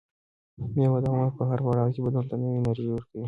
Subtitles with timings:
[0.73, 3.19] مېوه د عمر په هر پړاو کې بدن ته نوې انرژي ورکوي.